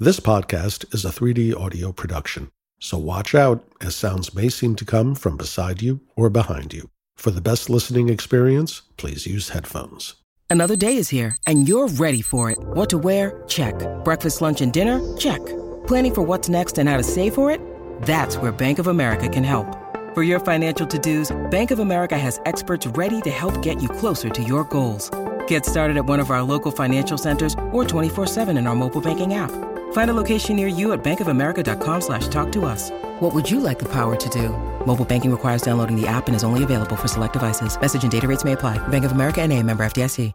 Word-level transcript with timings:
This 0.00 0.20
podcast 0.20 0.94
is 0.94 1.04
a 1.04 1.08
3D 1.08 1.60
audio 1.60 1.90
production, 1.90 2.52
so 2.78 2.96
watch 2.96 3.34
out 3.34 3.64
as 3.80 3.96
sounds 3.96 4.32
may 4.32 4.48
seem 4.48 4.76
to 4.76 4.84
come 4.84 5.16
from 5.16 5.36
beside 5.36 5.82
you 5.82 5.98
or 6.14 6.30
behind 6.30 6.72
you. 6.72 6.88
For 7.16 7.32
the 7.32 7.40
best 7.40 7.68
listening 7.68 8.08
experience, 8.08 8.82
please 8.96 9.26
use 9.26 9.48
headphones. 9.48 10.14
Another 10.48 10.76
day 10.76 10.96
is 10.98 11.08
here, 11.08 11.36
and 11.48 11.66
you're 11.66 11.88
ready 11.88 12.22
for 12.22 12.48
it. 12.48 12.58
What 12.60 12.88
to 12.90 12.98
wear? 12.98 13.42
Check. 13.48 13.74
Breakfast, 14.04 14.40
lunch, 14.40 14.60
and 14.60 14.72
dinner? 14.72 15.00
Check. 15.16 15.44
Planning 15.88 16.14
for 16.14 16.22
what's 16.22 16.48
next 16.48 16.78
and 16.78 16.88
how 16.88 16.96
to 16.96 17.02
save 17.02 17.34
for 17.34 17.50
it? 17.50 17.60
That's 18.02 18.36
where 18.36 18.52
Bank 18.52 18.78
of 18.78 18.86
America 18.86 19.28
can 19.28 19.42
help. 19.42 19.66
For 20.14 20.22
your 20.22 20.38
financial 20.38 20.86
to 20.86 20.98
dos, 21.00 21.36
Bank 21.50 21.72
of 21.72 21.80
America 21.80 22.16
has 22.16 22.40
experts 22.46 22.86
ready 22.86 23.20
to 23.22 23.30
help 23.30 23.62
get 23.62 23.82
you 23.82 23.88
closer 23.88 24.30
to 24.30 24.42
your 24.44 24.62
goals. 24.62 25.10
Get 25.48 25.66
started 25.66 25.96
at 25.96 26.04
one 26.04 26.20
of 26.20 26.30
our 26.30 26.42
local 26.42 26.70
financial 26.70 27.18
centers 27.18 27.54
or 27.72 27.82
24-7 27.82 28.56
in 28.56 28.68
our 28.68 28.76
mobile 28.76 29.00
banking 29.00 29.34
app. 29.34 29.50
Find 29.92 30.10
a 30.10 30.14
location 30.14 30.56
near 30.56 30.66
you 30.66 30.92
at 30.92 31.04
bankofamerica.com 31.04 32.00
slash 32.00 32.28
talk 32.28 32.50
to 32.52 32.64
us. 32.64 32.90
What 33.20 33.34
would 33.34 33.50
you 33.50 33.60
like 33.60 33.78
the 33.78 33.88
power 33.92 34.16
to 34.16 34.28
do? 34.30 34.48
Mobile 34.86 35.04
banking 35.04 35.30
requires 35.30 35.60
downloading 35.60 36.00
the 36.00 36.06
app 36.06 36.28
and 36.28 36.34
is 36.34 36.44
only 36.44 36.62
available 36.64 36.96
for 36.96 37.08
select 37.08 37.34
devices. 37.34 37.78
Message 37.78 38.02
and 38.02 38.10
data 38.10 38.26
rates 38.26 38.44
may 38.44 38.52
apply. 38.52 38.78
Bank 38.88 39.04
of 39.04 39.12
America 39.12 39.42
and 39.42 39.52
a 39.52 39.62
member 39.62 39.84
FDIC. 39.84 40.32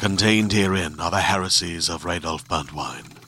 Contained 0.00 0.54
herein 0.54 0.98
are 0.98 1.10
the 1.10 1.20
heresies 1.20 1.90
of 1.90 2.04
Radolf 2.04 2.44
Burntwine, 2.48 3.18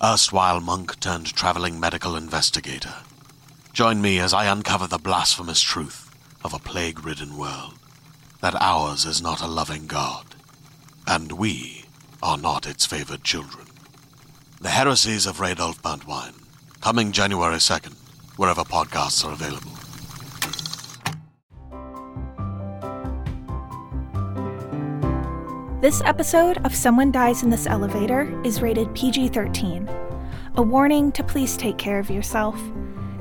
erstwhile 0.00 0.60
monk 0.60 1.00
turned 1.00 1.34
traveling 1.34 1.80
medical 1.80 2.14
investigator. 2.14 2.94
Join 3.72 4.00
me 4.00 4.20
as 4.20 4.32
I 4.32 4.44
uncover 4.44 4.86
the 4.86 4.98
blasphemous 4.98 5.60
truth 5.60 6.14
of 6.44 6.54
a 6.54 6.60
plague 6.60 7.04
ridden 7.04 7.36
world 7.36 7.74
that 8.40 8.54
ours 8.60 9.04
is 9.04 9.20
not 9.20 9.40
a 9.42 9.48
loving 9.48 9.88
God, 9.88 10.36
and 11.08 11.32
we 11.32 11.86
are 12.22 12.38
not 12.38 12.68
its 12.68 12.86
favored 12.86 13.24
children. 13.24 13.66
The 14.62 14.70
Heresies 14.70 15.26
of 15.26 15.38
Radolf 15.38 15.80
Burntwine, 15.80 16.34
coming 16.80 17.10
January 17.10 17.56
2nd, 17.56 17.94
wherever 18.36 18.62
podcasts 18.62 19.24
are 19.24 19.32
available. 19.32 19.72
This 25.80 26.00
episode 26.04 26.58
of 26.64 26.76
Someone 26.76 27.10
Dies 27.10 27.42
in 27.42 27.50
This 27.50 27.66
Elevator 27.66 28.40
is 28.44 28.62
rated 28.62 28.94
PG 28.94 29.30
13. 29.30 29.90
A 30.54 30.62
warning 30.62 31.10
to 31.10 31.24
please 31.24 31.56
take 31.56 31.76
care 31.76 31.98
of 31.98 32.08
yourself. 32.08 32.56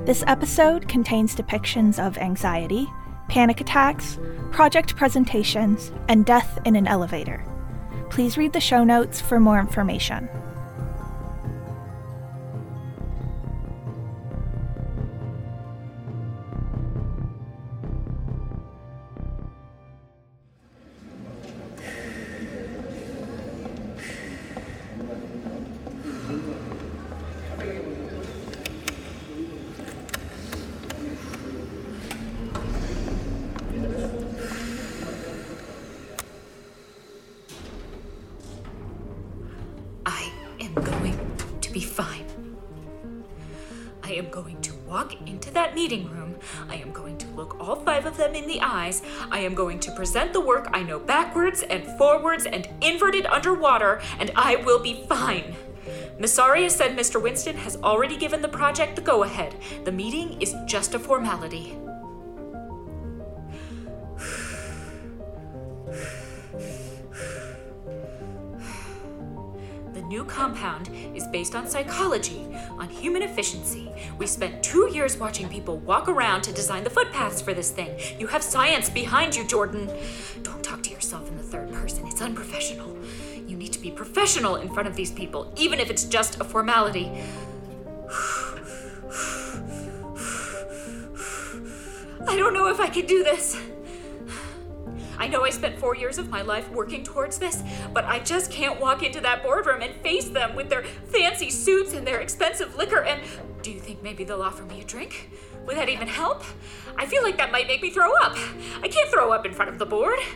This 0.06 0.23
episode 0.28 0.88
contains 0.88 1.36
depictions 1.36 1.97
of 1.97 2.19
anxiety, 2.19 2.88
panic 3.30 3.62
attacks, 3.62 4.19
project 4.52 4.95
presentations, 4.95 5.92
and 6.08 6.23
death 6.23 6.59
in 6.66 6.75
an 6.75 6.86
elevator. 6.86 7.44
Please 8.12 8.38
read 8.38 8.53
the 8.53 8.62
show 8.62 8.84
notes 8.84 9.19
for 9.19 9.39
more 9.39 9.59
information. 9.59 10.30
Be 41.72 41.81
fine. 41.81 42.25
I 44.03 44.14
am 44.14 44.30
going 44.30 44.59
to 44.61 44.73
walk 44.88 45.16
into 45.27 45.52
that 45.52 45.73
meeting 45.73 46.09
room. 46.09 46.36
I 46.69 46.75
am 46.75 46.91
going 46.91 47.17
to 47.19 47.28
look 47.30 47.59
all 47.59 47.78
five 47.78 48.05
of 48.05 48.17
them 48.17 48.36
in 48.36 48.47
the 48.47 48.59
eyes. 48.59 49.01
I 49.29 49.40
am 49.40 49.53
going 49.53 49.79
to 49.81 49.91
present 49.91 50.34
the 50.34 50.41
work 50.41 50.69
I 50.73 50.84
know 50.84 51.00
backwards 51.00 51.62
and 51.62 51.85
forwards 51.97 52.46
and 52.46 52.68
inverted 52.81 53.25
underwater, 53.25 54.01
and 54.19 54.31
I 54.35 54.57
will 54.57 54.79
be 54.79 55.06
fine. 55.07 55.56
Missaria 56.19 56.69
said 56.69 56.97
Mr. 56.97 57.22
Winston 57.22 57.56
has 57.57 57.78
already 57.78 58.17
given 58.17 58.41
the 58.41 58.47
project 58.47 58.96
the 58.96 59.01
go 59.01 59.23
ahead. 59.23 59.56
The 59.85 59.91
meeting 59.91 60.41
is 60.41 60.56
just 60.66 60.94
a 60.94 61.00
formality. 61.00 61.78
New 70.22 70.28
compound 70.28 70.90
is 71.16 71.26
based 71.28 71.56
on 71.56 71.68
psychology, 71.68 72.46
on 72.78 72.88
human 72.90 73.24
efficiency. 73.24 73.92
We 74.20 74.28
spent 74.28 74.62
two 74.64 74.88
years 74.94 75.18
watching 75.18 75.50
people 75.50 75.78
walk 75.80 76.08
around 76.08 76.44
to 76.44 76.54
design 76.54 76.84
the 76.84 76.92
footpaths 76.92 77.42
for 77.42 77.54
this 77.56 77.72
thing. 77.72 77.98
You 78.20 78.28
have 78.28 78.44
science 78.44 78.90
behind 78.90 79.36
you, 79.36 79.44
Jordan. 79.48 79.90
Don't 80.44 80.64
talk 80.64 80.84
to 80.84 80.92
yourself 80.92 81.28
in 81.28 81.38
the 81.38 81.44
third 81.44 81.72
person, 81.74 82.06
it's 82.06 82.22
unprofessional. 82.22 82.96
You 83.48 83.58
need 83.58 83.74
to 83.74 83.80
be 83.80 83.90
professional 83.90 84.58
in 84.58 84.72
front 84.72 84.88
of 84.88 84.96
these 84.96 85.12
people, 85.12 85.52
even 85.58 85.80
if 85.80 85.90
it's 85.90 86.04
just 86.04 86.40
a 86.40 86.44
formality. 86.44 87.06
I 92.28 92.38
don't 92.38 92.53
know 92.53 92.68
if 92.68 92.80
I 92.80 92.88
can 92.90 93.08
do 93.08 93.24
this. 93.24 93.58
I 95.22 95.28
know 95.28 95.46
I 95.46 95.52
spent 95.52 95.78
four 95.78 95.96
years 95.96 96.18
of 96.18 96.30
my 96.30 96.42
life 96.42 96.68
working 96.72 97.04
towards 97.04 97.38
this, 97.38 97.62
but 97.94 98.06
I 98.06 98.18
just 98.18 98.50
can't 98.50 98.82
walk 98.82 99.04
into 99.04 99.22
that 99.22 99.44
boardroom 99.44 99.84
and 99.84 99.94
face 99.98 100.28
them 100.28 100.56
with 100.56 100.68
their 100.68 100.84
fancy 100.84 101.52
suits 101.52 101.94
and 101.94 102.08
their 102.08 102.22
expensive 102.22 102.76
liquor. 102.76 103.04
And 103.04 103.22
do 103.62 103.70
you 103.70 103.80
think 103.80 104.02
maybe 104.02 104.24
they'll 104.24 104.42
offer 104.42 104.64
me 104.64 104.82
a 104.82 104.84
drink? 104.84 105.30
Would 105.68 105.78
that 105.78 105.90
even 105.90 106.08
help? 106.08 106.44
I 106.98 107.06
feel 107.06 107.22
like 107.22 107.38
that 107.38 107.52
might 107.52 107.68
make 107.68 107.84
me 107.84 107.92
throw 107.92 108.12
up. 108.18 108.36
I 108.82 108.88
can't 108.88 109.12
throw 109.12 109.32
up 109.32 109.46
in 109.46 109.54
front 109.54 109.70
of 109.70 109.78
the 109.78 109.86
board. 109.86 110.18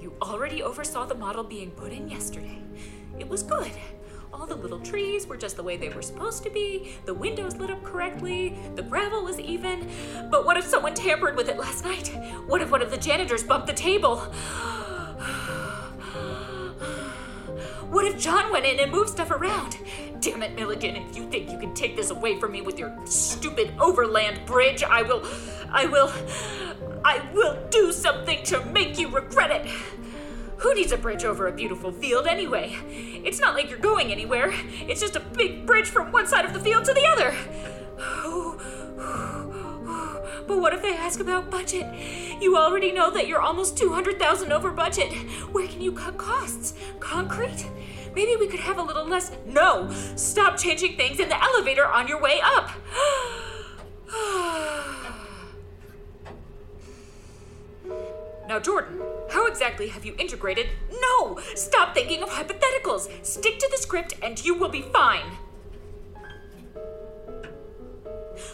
You 0.00 0.12
already 0.20 0.64
oversaw 0.64 1.06
the 1.06 1.14
model 1.14 1.44
being 1.44 1.70
put 1.70 1.92
in 1.92 2.08
yesterday. 2.08 2.60
It 3.20 3.28
was 3.28 3.44
good. 3.44 3.70
All 4.32 4.46
the 4.46 4.54
little 4.54 4.80
trees 4.80 5.26
were 5.26 5.36
just 5.36 5.56
the 5.56 5.62
way 5.62 5.76
they 5.76 5.90
were 5.90 6.00
supposed 6.02 6.42
to 6.44 6.50
be. 6.50 6.94
The 7.04 7.12
windows 7.12 7.56
lit 7.56 7.70
up 7.70 7.82
correctly. 7.84 8.56
The 8.74 8.82
gravel 8.82 9.22
was 9.22 9.38
even. 9.38 9.90
But 10.30 10.46
what 10.46 10.56
if 10.56 10.64
someone 10.64 10.94
tampered 10.94 11.36
with 11.36 11.48
it 11.48 11.58
last 11.58 11.84
night? 11.84 12.08
What 12.46 12.62
if 12.62 12.70
one 12.70 12.80
of 12.80 12.90
the 12.90 12.96
janitors 12.96 13.42
bumped 13.42 13.66
the 13.66 13.74
table? 13.74 14.16
What 17.90 18.06
if 18.06 18.18
John 18.18 18.50
went 18.50 18.64
in 18.64 18.80
and 18.80 18.90
moved 18.90 19.10
stuff 19.10 19.30
around? 19.30 19.76
Damn 20.20 20.42
it, 20.42 20.56
Milligan, 20.56 20.96
if 20.96 21.14
you 21.14 21.28
think 21.28 21.50
you 21.50 21.58
can 21.58 21.74
take 21.74 21.94
this 21.94 22.10
away 22.10 22.40
from 22.40 22.52
me 22.52 22.62
with 22.62 22.78
your 22.78 22.96
stupid 23.04 23.74
overland 23.78 24.46
bridge, 24.46 24.82
I 24.82 25.02
will. 25.02 25.22
I 25.70 25.84
will. 25.84 26.10
I 27.04 27.20
will 27.34 27.58
do 27.68 27.92
something 27.92 28.42
to 28.44 28.64
make 28.66 28.98
you 28.98 29.08
regret 29.08 29.50
it! 29.50 29.70
Who 30.62 30.74
needs 30.74 30.92
a 30.92 30.96
bridge 30.96 31.24
over 31.24 31.48
a 31.48 31.52
beautiful 31.52 31.90
field 31.90 32.28
anyway? 32.28 32.76
It's 33.24 33.40
not 33.40 33.56
like 33.56 33.68
you're 33.68 33.80
going 33.80 34.12
anywhere. 34.12 34.54
It's 34.88 35.00
just 35.00 35.16
a 35.16 35.20
big 35.20 35.66
bridge 35.66 35.86
from 35.86 36.12
one 36.12 36.28
side 36.28 36.44
of 36.44 36.52
the 36.52 36.60
field 36.60 36.84
to 36.84 36.94
the 36.94 37.04
other. 37.06 37.34
But 40.44 40.58
what 40.58 40.74
if 40.74 40.82
they 40.82 40.94
ask 40.94 41.20
about 41.20 41.50
budget? 41.50 41.86
You 42.40 42.56
already 42.56 42.90
know 42.90 43.10
that 43.10 43.28
you're 43.28 43.40
almost 43.40 43.78
200,000 43.78 44.52
over 44.52 44.72
budget. 44.72 45.12
Where 45.52 45.68
can 45.68 45.80
you 45.80 45.92
cut 45.92 46.18
costs? 46.18 46.74
Concrete? 46.98 47.70
Maybe 48.14 48.34
we 48.34 48.48
could 48.48 48.60
have 48.60 48.78
a 48.78 48.82
little 48.82 49.06
less. 49.06 49.30
No! 49.46 49.88
Stop 50.16 50.58
changing 50.58 50.96
things 50.96 51.20
in 51.20 51.28
the 51.28 51.40
elevator 51.40 51.86
on 51.86 52.08
your 52.08 52.20
way 52.20 52.40
up! 52.42 52.70
Now, 58.48 58.58
Jordan, 58.58 59.00
how 59.32 59.46
exactly 59.46 59.88
have 59.88 60.04
you 60.04 60.14
integrated? 60.18 60.68
No! 61.00 61.38
Stop 61.54 61.94
thinking 61.94 62.22
of 62.22 62.28
hypotheticals! 62.28 63.08
Stick 63.24 63.58
to 63.58 63.68
the 63.70 63.78
script 63.78 64.14
and 64.22 64.42
you 64.44 64.54
will 64.54 64.68
be 64.68 64.82
fine! 64.82 65.24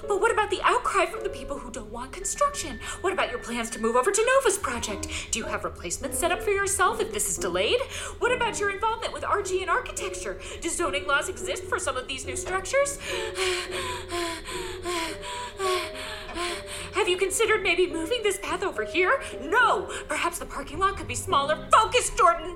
But 0.06 0.20
what 0.20 0.30
about 0.32 0.50
the 0.50 0.60
outcry 0.62 1.06
from 1.06 1.22
the 1.24 1.28
people 1.30 1.58
who 1.58 1.70
don't 1.70 1.90
want 1.90 2.12
construction? 2.12 2.78
What 3.00 3.12
about 3.12 3.30
your 3.30 3.40
plans 3.40 3.70
to 3.70 3.80
move 3.80 3.96
over 3.96 4.12
to 4.12 4.26
Nova's 4.26 4.58
project? 4.58 5.08
Do 5.30 5.38
you 5.38 5.46
have 5.46 5.64
replacements 5.64 6.18
set 6.18 6.30
up 6.30 6.42
for 6.42 6.50
yourself 6.50 7.00
if 7.00 7.12
this 7.12 7.28
is 7.28 7.36
delayed? 7.36 7.80
What 8.18 8.32
about 8.32 8.60
your 8.60 8.70
involvement 8.70 9.12
with 9.12 9.24
RG 9.24 9.60
and 9.60 9.70
architecture? 9.70 10.38
Do 10.60 10.68
zoning 10.68 11.06
laws 11.06 11.28
exist 11.28 11.64
for 11.64 11.78
some 11.78 11.96
of 11.96 12.06
these 12.06 12.24
new 12.26 12.36
structures? 12.36 12.98
Have 17.08 17.18
you 17.18 17.26
considered 17.26 17.62
maybe 17.62 17.86
moving 17.86 18.22
this 18.22 18.36
path 18.36 18.62
over 18.62 18.84
here? 18.84 19.18
No! 19.42 19.90
Perhaps 20.08 20.40
the 20.40 20.44
parking 20.44 20.78
lot 20.78 20.98
could 20.98 21.08
be 21.08 21.14
smaller. 21.14 21.66
Focus, 21.72 22.10
Jordan! 22.10 22.54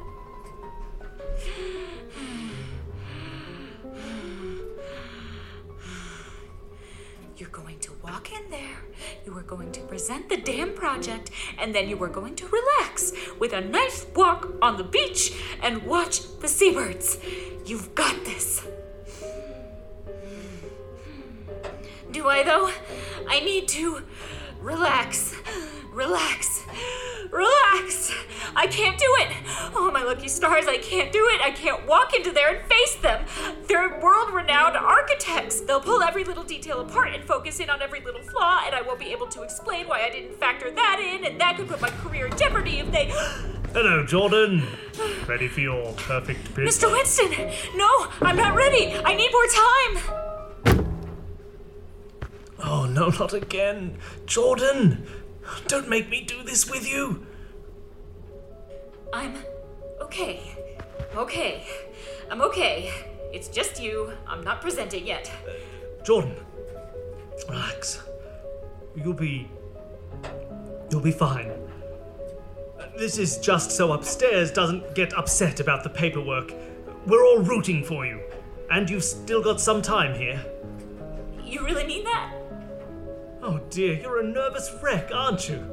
You're 7.38 7.48
going 7.48 7.78
to 7.78 7.92
walk 8.02 8.30
in 8.30 8.50
there. 8.50 8.76
You 9.24 9.34
are 9.38 9.42
going 9.42 9.72
to 9.72 9.80
present 9.80 10.28
the 10.28 10.36
damn 10.36 10.74
project, 10.74 11.30
and 11.58 11.74
then 11.74 11.88
you 11.88 12.02
are 12.04 12.10
going 12.10 12.36
to 12.36 12.46
relax 12.46 13.14
with 13.40 13.54
a 13.54 13.62
nice 13.62 14.04
walk 14.14 14.52
on 14.60 14.76
the 14.76 14.84
beach 14.84 15.32
and 15.62 15.82
watch 15.84 16.40
the 16.40 16.48
seabirds. 16.48 17.16
You've 17.64 17.94
got 17.94 18.22
this. 18.26 18.66
Do 22.10 22.28
I, 22.28 22.42
though? 22.42 22.70
I 23.26 23.40
need 23.40 23.66
to 23.68 24.02
relax, 24.62 25.34
relax, 25.92 26.64
relax. 27.30 28.12
I 28.54 28.66
can't 28.68 28.96
do 28.98 29.06
it. 29.20 29.36
Oh, 29.74 29.90
my 29.92 30.02
lucky 30.04 30.28
stars, 30.28 30.66
I 30.68 30.78
can't 30.78 31.12
do 31.12 31.28
it. 31.32 31.40
I 31.42 31.50
can't 31.50 31.86
walk 31.86 32.14
into 32.14 32.30
there 32.30 32.54
and 32.54 32.68
face 32.68 32.94
them. 32.96 33.24
They're 33.66 34.00
world 34.00 34.32
renowned 34.32 34.76
architects. 34.76 35.60
They'll 35.60 35.80
pull 35.80 36.02
every 36.02 36.24
little 36.24 36.44
detail 36.44 36.80
apart 36.80 37.08
and 37.12 37.24
focus 37.24 37.60
in 37.60 37.70
on 37.70 37.82
every 37.82 38.00
little 38.00 38.22
flaw, 38.22 38.60
and 38.64 38.74
I 38.74 38.82
won't 38.82 39.00
be 39.00 39.12
able 39.12 39.26
to 39.28 39.42
explain 39.42 39.88
why 39.88 40.02
I 40.02 40.10
didn't 40.10 40.38
factor 40.38 40.70
that 40.70 41.00
in, 41.00 41.24
and 41.24 41.40
that 41.40 41.56
could 41.56 41.68
put 41.68 41.80
my 41.80 41.90
career 41.90 42.26
in 42.26 42.36
jeopardy 42.36 42.78
if 42.78 42.90
they. 42.92 43.06
Hello, 43.72 44.04
Jordan. 44.04 44.62
Ready 45.26 45.48
for 45.48 45.60
your 45.60 45.92
perfect 45.94 46.54
pitch? 46.54 46.68
Mr. 46.68 46.92
Winston! 46.92 47.30
No, 47.74 47.88
I'm 48.20 48.36
not 48.36 48.54
ready. 48.54 48.94
I 49.04 49.14
need 49.14 49.30
more 49.32 50.02
time. 50.04 50.21
Oh, 52.72 52.86
no, 52.86 53.10
not 53.10 53.34
again. 53.34 53.98
Jordan! 54.24 55.06
Don't 55.68 55.90
make 55.90 56.08
me 56.08 56.22
do 56.22 56.42
this 56.42 56.70
with 56.70 56.90
you! 56.90 57.26
I'm 59.12 59.36
okay. 60.00 60.40
Okay. 61.14 61.66
I'm 62.30 62.40
okay. 62.40 62.90
It's 63.30 63.48
just 63.48 63.78
you. 63.78 64.14
I'm 64.26 64.42
not 64.42 64.62
presenting 64.62 65.06
yet. 65.06 65.30
Jordan, 66.02 66.34
relax. 67.46 68.00
You'll 68.96 69.12
be. 69.12 69.50
You'll 70.90 71.02
be 71.02 71.12
fine. 71.12 71.52
This 72.96 73.18
is 73.18 73.36
just 73.36 73.72
so 73.72 73.92
upstairs 73.92 74.50
doesn't 74.50 74.94
get 74.94 75.12
upset 75.12 75.60
about 75.60 75.82
the 75.82 75.90
paperwork. 75.90 76.54
We're 77.06 77.22
all 77.22 77.40
rooting 77.40 77.84
for 77.84 78.06
you. 78.06 78.22
And 78.70 78.88
you've 78.88 79.04
still 79.04 79.42
got 79.42 79.60
some 79.60 79.82
time 79.82 80.18
here. 80.18 80.42
You 81.44 81.62
really 81.66 81.86
mean 81.86 82.04
that? 82.04 82.41
Oh 83.44 83.58
dear, 83.70 83.94
you're 83.94 84.20
a 84.20 84.22
nervous 84.22 84.72
wreck, 84.80 85.10
aren't 85.12 85.48
you? 85.48 85.66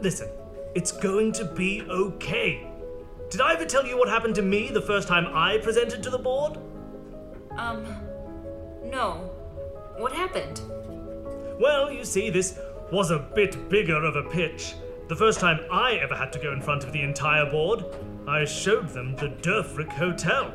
Listen, 0.00 0.30
it's 0.74 0.90
going 0.90 1.30
to 1.32 1.44
be 1.44 1.82
okay. 1.90 2.66
Did 3.28 3.42
I 3.42 3.52
ever 3.52 3.66
tell 3.66 3.86
you 3.86 3.98
what 3.98 4.08
happened 4.08 4.34
to 4.36 4.42
me 4.42 4.70
the 4.70 4.80
first 4.80 5.06
time 5.06 5.26
I 5.34 5.58
presented 5.58 6.02
to 6.02 6.08
the 6.08 6.18
board? 6.18 6.56
Um, 7.58 7.84
no. 8.82 9.30
What 9.98 10.12
happened? 10.12 10.62
Well, 11.60 11.92
you 11.92 12.02
see, 12.02 12.30
this 12.30 12.58
was 12.90 13.10
a 13.10 13.18
bit 13.18 13.68
bigger 13.68 14.02
of 14.02 14.16
a 14.16 14.22
pitch. 14.30 14.74
The 15.08 15.16
first 15.16 15.38
time 15.38 15.60
I 15.70 15.96
ever 15.96 16.14
had 16.14 16.32
to 16.32 16.38
go 16.38 16.50
in 16.52 16.62
front 16.62 16.82
of 16.84 16.92
the 16.92 17.02
entire 17.02 17.44
board, 17.50 17.84
I 18.26 18.46
showed 18.46 18.88
them 18.88 19.16
the 19.16 19.28
Durfrick 19.28 19.90
Hotel. 19.90 20.50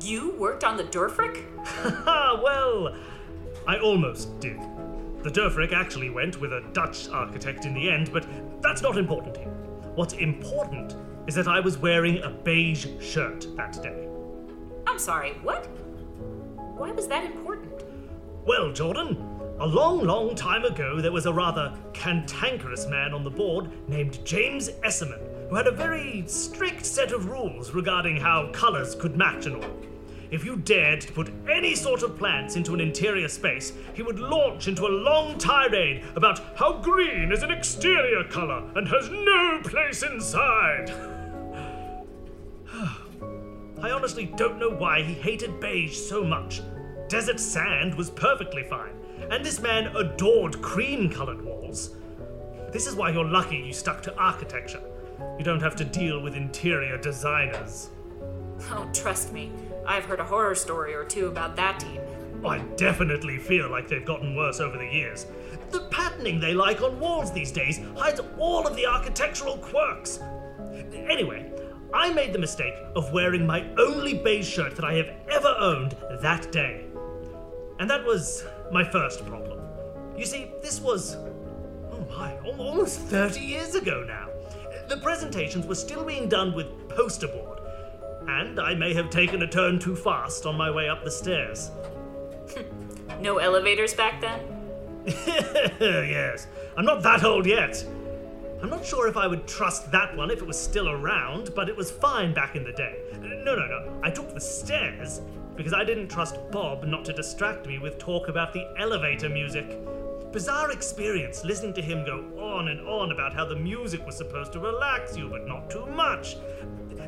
You 0.00 0.30
worked 0.38 0.62
on 0.62 0.76
the 0.76 0.84
Durfrick? 0.84 1.44
Haha, 1.64 2.40
well, 2.40 2.94
I 3.66 3.78
almost 3.80 4.38
did. 4.38 4.60
The 5.22 5.30
Durfrick 5.30 5.72
actually 5.72 6.08
went 6.08 6.40
with 6.40 6.54
a 6.54 6.62
Dutch 6.72 7.10
architect 7.10 7.66
in 7.66 7.74
the 7.74 7.90
end, 7.90 8.10
but 8.10 8.26
that's 8.62 8.80
not 8.80 8.96
important 8.96 9.36
here. 9.36 9.52
What's 9.94 10.14
important 10.14 10.96
is 11.26 11.34
that 11.34 11.46
I 11.46 11.60
was 11.60 11.76
wearing 11.76 12.22
a 12.22 12.30
beige 12.30 12.86
shirt 13.00 13.46
that 13.56 13.82
day. 13.82 14.08
I'm 14.86 14.98
sorry, 14.98 15.32
what? 15.42 15.66
Why 16.78 16.90
was 16.92 17.06
that 17.08 17.24
important? 17.24 17.84
Well, 18.46 18.72
Jordan, 18.72 19.18
a 19.58 19.66
long, 19.66 20.04
long 20.04 20.34
time 20.34 20.64
ago 20.64 21.02
there 21.02 21.12
was 21.12 21.26
a 21.26 21.32
rather 21.32 21.76
cantankerous 21.92 22.86
man 22.86 23.12
on 23.12 23.22
the 23.22 23.30
board 23.30 23.70
named 23.90 24.24
James 24.24 24.70
Esserman, 24.82 25.20
who 25.50 25.54
had 25.56 25.66
a 25.66 25.72
very 25.72 26.24
strict 26.26 26.86
set 26.86 27.12
of 27.12 27.28
rules 27.28 27.72
regarding 27.72 28.16
how 28.16 28.50
colours 28.52 28.94
could 28.94 29.18
match 29.18 29.44
and 29.44 29.56
all. 29.56 29.70
If 30.30 30.44
you 30.44 30.56
dared 30.56 31.00
to 31.02 31.12
put 31.12 31.32
any 31.50 31.74
sort 31.74 32.04
of 32.04 32.16
plants 32.16 32.54
into 32.54 32.72
an 32.72 32.80
interior 32.80 33.26
space, 33.26 33.72
he 33.94 34.02
would 34.02 34.20
launch 34.20 34.68
into 34.68 34.86
a 34.86 34.88
long 34.88 35.38
tirade 35.38 36.04
about 36.14 36.56
how 36.56 36.74
green 36.80 37.32
is 37.32 37.42
an 37.42 37.50
exterior 37.50 38.22
color 38.24 38.62
and 38.76 38.86
has 38.86 39.10
no 39.10 39.60
place 39.64 40.04
inside. 40.04 40.90
I 43.82 43.90
honestly 43.90 44.26
don't 44.36 44.60
know 44.60 44.70
why 44.70 45.02
he 45.02 45.14
hated 45.14 45.58
beige 45.58 45.96
so 45.96 46.22
much. 46.22 46.60
Desert 47.08 47.40
sand 47.40 47.96
was 47.96 48.10
perfectly 48.10 48.62
fine, 48.62 48.94
and 49.32 49.44
this 49.44 49.58
man 49.58 49.88
adored 49.96 50.62
cream 50.62 51.10
colored 51.10 51.44
walls. 51.44 51.96
This 52.72 52.86
is 52.86 52.94
why 52.94 53.10
you're 53.10 53.24
lucky 53.24 53.56
you 53.56 53.72
stuck 53.72 54.00
to 54.04 54.14
architecture. 54.16 54.82
You 55.38 55.44
don't 55.44 55.60
have 55.60 55.74
to 55.76 55.84
deal 55.84 56.20
with 56.22 56.36
interior 56.36 56.98
designers. 56.98 57.90
Oh, 58.70 58.88
trust 58.92 59.32
me. 59.32 59.50
I've 59.90 60.04
heard 60.04 60.20
a 60.20 60.24
horror 60.24 60.54
story 60.54 60.94
or 60.94 61.04
two 61.04 61.26
about 61.26 61.56
that 61.56 61.80
team. 61.80 62.00
I 62.46 62.58
definitely 62.76 63.38
feel 63.38 63.68
like 63.68 63.88
they've 63.88 64.06
gotten 64.06 64.36
worse 64.36 64.60
over 64.60 64.78
the 64.78 64.86
years. 64.86 65.26
The 65.72 65.80
patterning 65.90 66.38
they 66.38 66.54
like 66.54 66.80
on 66.80 67.00
walls 67.00 67.32
these 67.32 67.50
days 67.50 67.80
hides 67.96 68.20
all 68.38 68.68
of 68.68 68.76
the 68.76 68.86
architectural 68.86 69.58
quirks. 69.58 70.20
Anyway, 70.94 71.50
I 71.92 72.12
made 72.12 72.32
the 72.32 72.38
mistake 72.38 72.74
of 72.94 73.12
wearing 73.12 73.44
my 73.44 73.68
only 73.78 74.14
beige 74.14 74.48
shirt 74.48 74.76
that 74.76 74.84
I 74.84 74.94
have 74.94 75.10
ever 75.28 75.56
owned 75.58 75.96
that 76.22 76.52
day. 76.52 76.84
And 77.80 77.90
that 77.90 78.04
was 78.04 78.44
my 78.70 78.84
first 78.84 79.26
problem. 79.26 79.58
You 80.16 80.24
see, 80.24 80.52
this 80.62 80.80
was, 80.80 81.16
oh 81.16 82.06
my, 82.10 82.38
almost 82.56 83.00
30 83.00 83.40
years 83.40 83.74
ago 83.74 84.04
now. 84.06 84.28
The 84.88 84.98
presentations 84.98 85.66
were 85.66 85.74
still 85.74 86.04
being 86.04 86.28
done 86.28 86.54
with 86.54 86.88
poster 86.88 87.26
board 87.26 87.60
and 88.28 88.60
I 88.60 88.74
may 88.74 88.94
have 88.94 89.10
taken 89.10 89.42
a 89.42 89.46
turn 89.46 89.78
too 89.78 89.96
fast 89.96 90.46
on 90.46 90.56
my 90.56 90.70
way 90.70 90.88
up 90.88 91.04
the 91.04 91.10
stairs. 91.10 91.70
no 93.20 93.38
elevators 93.38 93.94
back 93.94 94.20
then? 94.20 94.40
yes, 95.80 96.46
I'm 96.76 96.84
not 96.84 97.02
that 97.02 97.24
old 97.24 97.46
yet. 97.46 97.84
I'm 98.62 98.68
not 98.68 98.84
sure 98.84 99.08
if 99.08 99.16
I 99.16 99.26
would 99.26 99.46
trust 99.46 99.90
that 99.90 100.14
one 100.14 100.30
if 100.30 100.42
it 100.42 100.46
was 100.46 100.58
still 100.58 100.90
around, 100.90 101.54
but 101.54 101.70
it 101.70 101.76
was 101.76 101.90
fine 101.90 102.34
back 102.34 102.56
in 102.56 102.64
the 102.64 102.72
day. 102.72 102.98
No, 103.18 103.56
no, 103.56 103.66
no. 103.66 104.00
I 104.02 104.10
took 104.10 104.34
the 104.34 104.40
stairs 104.40 105.22
because 105.56 105.72
I 105.72 105.84
didn't 105.84 106.08
trust 106.08 106.36
Bob 106.50 106.84
not 106.84 107.04
to 107.06 107.12
distract 107.12 107.66
me 107.66 107.78
with 107.78 107.98
talk 107.98 108.28
about 108.28 108.52
the 108.52 108.66
elevator 108.78 109.30
music. 109.30 109.78
Bizarre 110.30 110.72
experience 110.72 111.42
listening 111.42 111.72
to 111.74 111.82
him 111.82 112.04
go 112.04 112.24
on 112.38 112.68
and 112.68 112.86
on 112.86 113.12
about 113.12 113.32
how 113.32 113.46
the 113.46 113.56
music 113.56 114.04
was 114.04 114.16
supposed 114.16 114.52
to 114.52 114.60
relax 114.60 115.16
you, 115.16 115.28
but 115.28 115.46
not 115.46 115.70
too 115.70 115.86
much. 115.86 116.36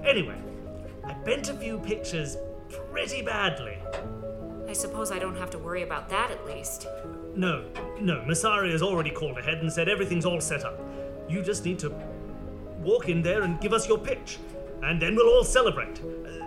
Anyway, 0.05 0.39
I 1.05 1.15
bent 1.25 1.49
a 1.49 1.55
few 1.55 1.79
pictures 1.79 2.37
pretty 2.91 3.23
badly. 3.23 3.79
I 4.69 4.73
suppose 4.73 5.11
I 5.11 5.19
don't 5.19 5.37
have 5.37 5.51
to 5.51 5.59
worry 5.59 5.83
about 5.83 6.09
that 6.11 6.31
at 6.31 6.47
least. 6.47 6.87
No, 7.35 7.65
no, 8.01 8.21
Masari 8.21 8.73
has 8.73 8.83
already 8.83 9.11
called 9.11 9.39
ahead 9.39 9.59
and 9.59 9.73
said 9.73 9.89
everything's 9.89 10.25
all 10.25 10.41
set 10.41 10.65
up. 10.65 10.81
You 11.29 11.43
just 11.43 11.65
need 11.65 11.79
to 11.81 11.91
walk 12.79 13.09
in 13.09 13.23
there 13.23 13.43
and 13.43 13.61
give 13.61 13.73
us 13.73 13.89
your 13.89 13.99
pitch, 13.99 14.39
and 14.83 15.01
then 15.01 15.15
we'll 15.15 15.29
all 15.29 15.45
celebrate. 15.45 16.01
Uh, 16.01 16.43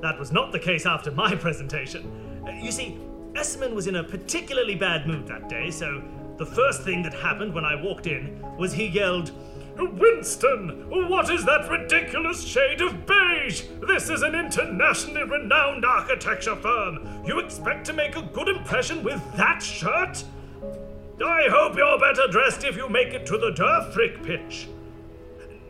that 0.00 0.18
was 0.18 0.32
not 0.32 0.52
the 0.52 0.58
case 0.58 0.86
after 0.86 1.10
my 1.10 1.34
presentation. 1.46 2.42
Uh, 2.46 2.50
you 2.52 2.72
see, 2.72 2.98
Esserman 3.32 3.74
was 3.74 3.86
in 3.86 3.96
a 3.96 4.04
particularly 4.04 4.74
bad 4.74 5.06
mood 5.06 5.26
that 5.26 5.48
day, 5.48 5.70
so 5.70 6.02
the 6.36 6.46
first 6.46 6.82
thing 6.82 7.02
that 7.02 7.14
happened 7.14 7.54
when 7.54 7.64
I 7.64 7.80
walked 7.80 8.06
in 8.06 8.40
was 8.56 8.72
he 8.72 8.86
yelled, 8.86 9.30
Winston, 9.76 10.88
what 10.88 11.30
is 11.30 11.44
that 11.44 11.68
ridiculous 11.68 12.42
shade 12.44 12.80
of 12.80 13.06
beige? 13.06 13.64
This 13.86 14.08
is 14.08 14.22
an 14.22 14.34
internationally 14.34 15.24
renowned 15.24 15.84
architecture 15.84 16.56
firm. 16.56 17.24
You 17.24 17.40
expect 17.40 17.84
to 17.86 17.92
make 17.92 18.16
a 18.16 18.22
good 18.22 18.48
impression 18.48 19.02
with 19.02 19.20
that 19.36 19.60
shirt? 19.60 20.24
I 21.24 21.48
hope 21.48 21.76
you're 21.76 21.98
better 21.98 22.26
dressed 22.30 22.64
if 22.64 22.76
you 22.76 22.88
make 22.88 23.14
it 23.14 23.26
to 23.26 23.38
the 23.38 23.50
Durfrick 23.50 24.22
pitch. 24.22 24.68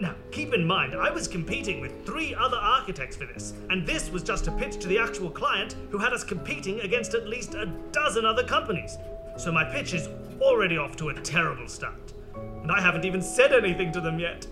Now, 0.01 0.15
keep 0.31 0.53
in 0.53 0.67
mind, 0.67 0.95
I 0.95 1.11
was 1.11 1.29
competing 1.29 1.81
with 1.81 2.05
three 2.05 2.35
other 2.35 2.57
architects 2.57 3.17
for 3.17 3.27
this, 3.27 3.55
and 3.71 3.87
this 3.87 4.11
was 4.11 4.23
just 4.23 4.49
a 4.49 4.53
pitch 4.53 4.79
to 4.79 4.89
the 4.89 4.99
actual 4.99 5.31
client 5.31 5.77
who 5.91 5.99
had 5.99 6.13
us 6.13 6.25
competing 6.25 6.81
against 6.81 7.15
at 7.15 7.29
least 7.29 7.55
a 7.55 7.67
dozen 7.93 8.27
other 8.27 8.45
companies. 8.45 8.99
So 9.39 9.53
my 9.53 9.65
pitch 9.65 9.95
is 9.95 10.09
already 10.41 10.77
off 10.77 10.97
to 10.97 11.11
a 11.11 11.15
terrible 11.15 11.69
start 11.69 12.14
and 12.63 12.71
I 12.71 12.81
haven't 12.81 13.05
even 13.05 13.23
said 13.23 13.53
anything 13.53 13.93
to 13.93 14.01
them 14.01 14.19
yet. 14.19 14.47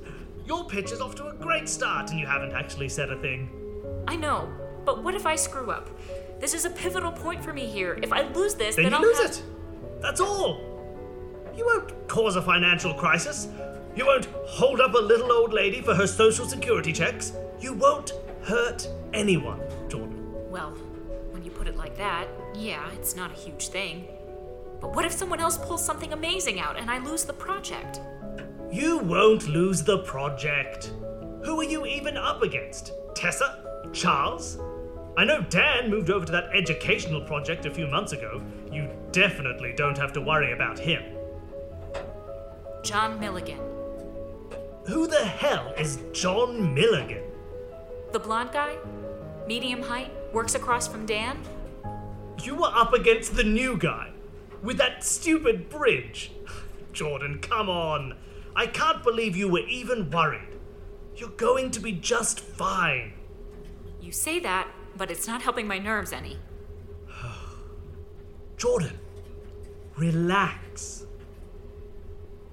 Your 0.47 0.65
pitch 0.65 0.93
is 0.93 1.01
off 1.01 1.15
to 1.17 1.29
a 1.29 1.35
great 1.35 1.69
start, 1.69 2.11
and 2.11 2.19
you 2.19 2.27
haven't 2.27 2.53
actually 2.53 2.89
said 2.89 3.11
a 3.11 3.21
thing. 3.21 3.49
I 4.09 4.17
know, 4.17 4.53
but 4.85 5.03
what 5.03 5.15
if 5.15 5.27
I 5.27 5.37
screw 5.37 5.71
up? 5.71 5.89
This 6.41 6.55
is 6.55 6.65
a 6.65 6.71
pivotal 6.71 7.13
point 7.13 7.43
for 7.43 7.53
me 7.53 7.67
here. 7.67 7.99
If 8.03 8.13
I 8.13 8.23
lose 8.23 8.55
this, 8.55 8.77
then, 8.77 8.85
then 8.85 8.93
you 8.93 8.99
I'll 8.99 9.05
lose 9.05 9.19
have... 9.19 9.31
it. 9.31 9.43
That's 10.01 10.21
all. 10.21 10.61
You 11.57 11.65
won't 11.67 12.09
cause 12.09 12.37
a 12.37 12.43
financial 12.43 12.95
crisis. 12.95 13.49
You 13.95 14.07
won't 14.07 14.27
hold 14.47 14.81
up 14.81 14.95
a 14.95 14.99
little 14.99 15.31
old 15.31 15.53
lady 15.53 15.81
for 15.81 15.95
her 15.95 16.07
social 16.07 16.47
security 16.47 16.93
checks. 16.93 17.33
You 17.61 17.75
won't 17.75 18.13
hurt 18.43 18.89
anyone, 19.13 19.61
Jordan. 19.89 20.51
Well, 20.51 20.71
when 21.31 21.45
you 21.45 21.51
put 21.51 21.69
it 21.69 21.77
like 21.77 21.97
that, 21.99 22.27
yeah, 22.55 22.91
it's 22.93 23.15
not 23.15 23.31
a 23.31 23.35
huge 23.35 23.69
thing. 23.69 24.09
But 24.83 24.97
what 24.97 25.05
if 25.05 25.13
someone 25.13 25.39
else 25.39 25.57
pulls 25.57 25.85
something 25.85 26.13
amazing 26.13 26.59
out 26.59 26.77
and 26.77 26.91
I 26.91 26.99
lose 26.99 27.25
the 27.25 27.33
project? 27.33 28.01
You 28.73 28.99
won't 28.99 29.47
lose 29.47 29.85
the 29.85 29.99
project. 29.99 30.93
Who 31.45 31.61
are 31.61 31.65
you 31.65 31.87
even 31.87 32.17
up 32.17 32.43
against? 32.43 32.93
Tessa? 33.15 33.65
Charles? 33.93 34.59
I 35.17 35.25
know 35.25 35.41
Dan 35.43 35.89
moved 35.89 36.11
over 36.11 36.27
to 36.27 36.33
that 36.33 36.51
educational 36.53 37.21
project 37.21 37.65
a 37.65 37.71
few 37.71 37.87
months 37.87 38.13
ago. 38.13 38.43
You 38.73 38.91
definitely 39.13 39.73
don't 39.77 39.97
have 39.97 40.13
to 40.15 40.21
worry 40.21 40.53
about 40.53 40.81
him. 40.81 41.03
John 42.83 43.21
Milligan. 43.21 43.61
Who 44.89 45.07
the 45.07 45.25
hell 45.25 45.73
is 45.79 46.01
John 46.13 46.75
Milligan? 46.75 47.23
The 48.11 48.19
blonde 48.19 48.51
guy? 48.53 48.77
Medium 49.47 49.81
height? 49.81 50.11
Works 50.33 50.57
across 50.57 50.89
from 50.89 51.07
Dan? 51.07 51.39
You 52.43 52.57
were 52.57 52.73
up 52.73 52.95
against 52.95 53.37
the 53.37 53.45
new 53.45 53.77
guy 53.77 54.12
with 54.63 54.79
that 54.79 55.05
stupid 55.05 55.69
bridge. 55.69 56.33
Jordan, 56.93 57.39
come 57.41 57.69
on. 57.69 58.17
I 58.55 58.67
can't 58.67 59.03
believe 59.03 59.37
you 59.37 59.49
were 59.49 59.67
even 59.67 60.11
worried. 60.11 60.59
You're 61.17 61.31
going 61.31 61.71
to 61.73 61.81
be 61.81 61.93
just 61.93 62.41
fine. 62.41 63.13
You 64.01 64.13
say 64.13 64.39
that, 64.41 64.69
but 64.97 65.11
it's 65.11 65.27
not 65.27 65.43
helping 65.43 65.67
my 65.67 65.79
nerves 65.79 66.13
any. 66.13 66.39
Jordan, 68.57 68.99
relax. 69.97 71.07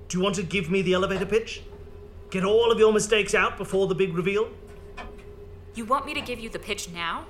Do 0.08 0.18
you 0.18 0.24
want 0.24 0.36
to 0.36 0.44
give 0.44 0.72
me 0.72 0.82
the 0.82 0.94
elevator 0.94 1.26
pitch? 1.26 1.62
Get 2.30 2.44
all 2.44 2.72
of 2.72 2.80
your 2.80 2.94
mistakes 2.94 3.34
out 3.34 3.58
before 3.58 3.88
the 3.88 3.96
big 3.96 4.16
reveal? 4.16 4.50
You 5.76 5.86
want 5.86 6.06
me 6.06 6.14
to 6.14 6.22
give 6.22 6.40
you 6.40 6.50
the 6.50 6.60
pitch 6.60 6.90
now? 6.90 7.26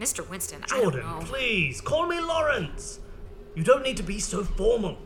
Mr. 0.00 0.28
Winston, 0.28 0.62
Jordan, 0.66 1.00
I 1.00 1.02
don't 1.02 1.20
know. 1.20 1.26
please, 1.26 1.80
call 1.80 2.06
me 2.06 2.20
Lawrence. 2.20 3.00
You 3.54 3.62
don't 3.62 3.82
need 3.82 3.96
to 3.98 4.02
be 4.02 4.18
so 4.18 4.44
formal. 4.44 4.96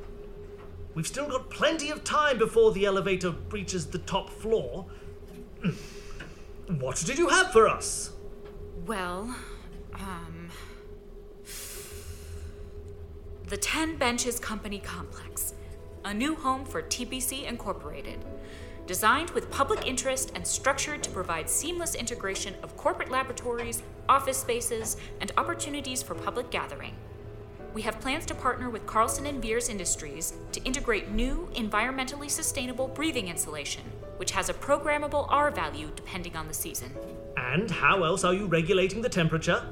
We've 0.95 1.07
still 1.07 1.29
got 1.29 1.51
plenty 1.51 1.91
of 1.91 2.05
time 2.05 2.39
before 2.39 2.73
the 2.73 2.87
elevator 2.87 3.35
reaches 3.51 3.87
the 3.87 3.99
top 3.99 4.31
floor. 4.31 4.87
What 6.69 6.97
did 7.05 7.19
you 7.19 7.29
have 7.29 7.53
for 7.53 7.69
us? 7.69 8.13
Well, 8.87 9.35
um. 9.95 10.51
The 13.49 13.57
10 13.57 13.97
Benches 13.97 14.41
Company 14.41 14.79
Complex, 14.79 15.55
a 16.05 16.13
new 16.15 16.35
home 16.35 16.65
for 16.65 16.83
TBC 16.83 17.45
Incorporated. 17.45 18.25
Designed 18.87 19.31
with 19.31 19.51
public 19.51 19.87
interest 19.87 20.33
and 20.35 20.47
structured 20.47 21.03
to 21.03 21.11
provide 21.11 21.51
seamless 21.51 21.95
integration 21.95 22.55
of 22.63 22.77
corporate 22.77 23.11
laboratories, 23.11 23.83
office 24.09 24.39
spaces, 24.39 24.97
and 25.21 25.33
opportunities 25.37 26.03
for 26.03 26.15
public 26.15 26.51
gathering. 26.51 26.95
We 27.77 27.83
have 27.83 28.01
plans 28.01 28.25
to 28.25 28.35
partner 28.35 28.71
with 28.71 28.87
Carlson 28.87 29.27
and 29.27 29.39
Beers 29.39 29.69
Industries 29.69 30.33
to 30.53 30.63
integrate 30.65 31.11
new, 31.11 31.47
environmentally 31.55 32.31
sustainable 32.31 32.89
breathing 32.89 33.29
insulation, 33.29 33.83
which 34.17 34.31
has 34.31 34.49
a 34.49 34.55
programmable 34.55 35.27
R 35.29 35.51
value 35.51 35.91
depending 35.95 36.37
on 36.37 36.49
the 36.49 36.55
season. 36.55 36.91
And 37.37 37.71
how 37.71 38.03
else 38.03 38.25
are 38.25 38.33
you 38.33 38.47
regulating 38.47 39.03
the 39.03 39.11
temperature? 39.11 39.63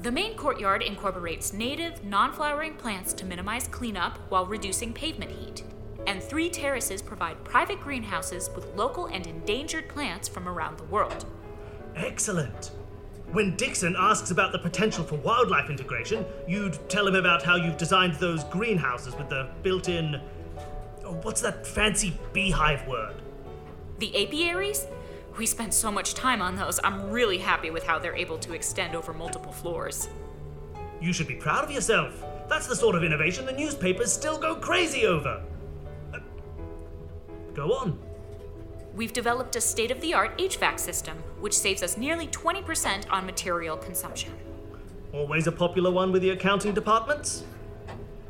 The 0.00 0.10
main 0.10 0.34
courtyard 0.34 0.82
incorporates 0.82 1.52
native, 1.52 2.02
non 2.02 2.32
flowering 2.32 2.72
plants 2.76 3.12
to 3.12 3.26
minimize 3.26 3.68
cleanup 3.68 4.16
while 4.30 4.46
reducing 4.46 4.94
pavement 4.94 5.30
heat. 5.30 5.62
And 6.06 6.22
three 6.22 6.48
terraces 6.48 7.02
provide 7.02 7.44
private 7.44 7.82
greenhouses 7.82 8.48
with 8.56 8.74
local 8.74 9.08
and 9.08 9.26
endangered 9.26 9.90
plants 9.90 10.26
from 10.26 10.48
around 10.48 10.78
the 10.78 10.84
world. 10.84 11.26
Excellent. 11.96 12.70
When 13.32 13.56
Dixon 13.56 13.96
asks 13.98 14.30
about 14.30 14.52
the 14.52 14.58
potential 14.58 15.04
for 15.04 15.16
wildlife 15.16 15.68
integration, 15.68 16.24
you'd 16.46 16.78
tell 16.88 17.06
him 17.06 17.16
about 17.16 17.42
how 17.42 17.56
you've 17.56 17.76
designed 17.76 18.14
those 18.14 18.44
greenhouses 18.44 19.16
with 19.16 19.28
the 19.28 19.48
built 19.62 19.88
in. 19.88 20.20
Oh, 21.04 21.14
what's 21.22 21.40
that 21.40 21.66
fancy 21.66 22.18
beehive 22.32 22.86
word? 22.86 23.16
The 23.98 24.14
apiaries? 24.16 24.86
We 25.36 25.44
spent 25.44 25.74
so 25.74 25.90
much 25.90 26.14
time 26.14 26.40
on 26.40 26.56
those, 26.56 26.80
I'm 26.82 27.10
really 27.10 27.38
happy 27.38 27.70
with 27.70 27.84
how 27.84 27.98
they're 27.98 28.16
able 28.16 28.38
to 28.38 28.54
extend 28.54 28.94
over 28.94 29.12
multiple 29.12 29.52
floors. 29.52 30.08
You 31.00 31.12
should 31.12 31.28
be 31.28 31.34
proud 31.34 31.64
of 31.64 31.70
yourself. 31.70 32.24
That's 32.48 32.66
the 32.66 32.76
sort 32.76 32.94
of 32.94 33.02
innovation 33.02 33.44
the 33.44 33.52
newspapers 33.52 34.12
still 34.12 34.38
go 34.38 34.54
crazy 34.54 35.04
over. 35.04 35.42
Uh, 36.14 36.20
go 37.54 37.72
on. 37.74 37.98
We've 38.96 39.12
developed 39.12 39.54
a 39.56 39.60
state 39.60 39.90
of 39.90 40.00
the 40.00 40.14
art 40.14 40.38
HVAC 40.38 40.80
system, 40.80 41.18
which 41.38 41.52
saves 41.52 41.82
us 41.82 41.98
nearly 41.98 42.28
20% 42.28 43.04
on 43.10 43.26
material 43.26 43.76
consumption. 43.76 44.32
Always 45.12 45.46
a 45.46 45.52
popular 45.52 45.90
one 45.90 46.12
with 46.12 46.22
the 46.22 46.30
accounting 46.30 46.72
departments? 46.72 47.44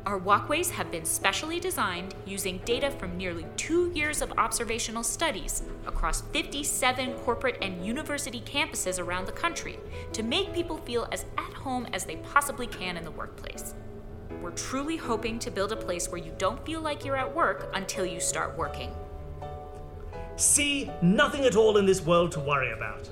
Our 0.05 0.17
walkways 0.17 0.69
have 0.71 0.91
been 0.91 1.05
specially 1.05 1.61
designed 1.61 2.15
using 2.25 2.57
data 2.65 2.91
from 2.91 3.15
nearly 3.15 3.45
two 3.55 3.93
years 3.95 4.21
of 4.21 4.33
observational 4.33 5.03
studies 5.03 5.63
across 5.85 6.19
57 6.33 7.13
corporate 7.19 7.57
and 7.61 7.85
university 7.85 8.41
campuses 8.41 8.99
around 8.99 9.25
the 9.25 9.31
country 9.31 9.79
to 10.11 10.21
make 10.21 10.53
people 10.53 10.79
feel 10.79 11.07
as 11.13 11.23
at 11.37 11.53
home 11.53 11.87
as 11.93 12.03
they 12.03 12.17
possibly 12.17 12.67
can 12.67 12.97
in 12.97 13.05
the 13.05 13.11
workplace. 13.11 13.73
We're 14.41 14.51
truly 14.51 14.97
hoping 14.97 15.39
to 15.39 15.49
build 15.49 15.71
a 15.71 15.77
place 15.77 16.09
where 16.09 16.21
you 16.21 16.33
don't 16.37 16.65
feel 16.65 16.81
like 16.81 17.05
you're 17.05 17.15
at 17.15 17.33
work 17.33 17.69
until 17.73 18.05
you 18.05 18.19
start 18.19 18.57
working. 18.57 18.91
See, 20.37 20.91
nothing 21.01 21.45
at 21.45 21.55
all 21.55 21.77
in 21.77 21.87
this 21.87 22.05
world 22.05 22.31
to 22.33 22.39
worry 22.39 22.71
about. 22.71 23.09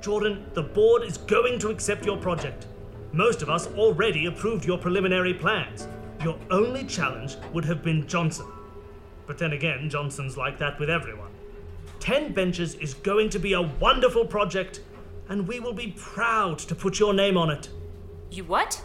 Jordan, 0.00 0.46
the 0.54 0.62
board 0.62 1.02
is 1.02 1.18
going 1.18 1.58
to 1.58 1.70
accept 1.70 2.06
your 2.06 2.16
project. 2.16 2.66
Most 3.12 3.42
of 3.42 3.50
us 3.50 3.66
already 3.74 4.26
approved 4.26 4.64
your 4.64 4.78
preliminary 4.78 5.34
plans. 5.34 5.88
Your 6.22 6.38
only 6.52 6.84
challenge 6.84 7.36
would 7.52 7.64
have 7.64 7.82
been 7.82 8.06
Johnson. 8.06 8.46
But 9.26 9.38
then 9.38 9.54
again, 9.54 9.90
Johnson's 9.90 10.36
like 10.36 10.56
that 10.58 10.78
with 10.78 10.88
everyone. 10.88 11.30
Ten 11.98 12.32
Benches 12.32 12.76
is 12.76 12.94
going 12.94 13.28
to 13.30 13.40
be 13.40 13.54
a 13.54 13.62
wonderful 13.62 14.24
project, 14.24 14.82
and 15.28 15.48
we 15.48 15.58
will 15.58 15.72
be 15.72 15.94
proud 15.96 16.60
to 16.60 16.76
put 16.76 17.00
your 17.00 17.12
name 17.12 17.36
on 17.36 17.50
it. 17.50 17.68
You 18.30 18.44
what? 18.44 18.80